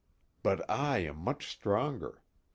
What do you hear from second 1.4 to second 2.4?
stronger.